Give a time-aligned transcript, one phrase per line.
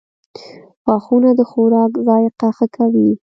[0.85, 3.09] •غاښونه د خوراک ذایقه ښه کوي.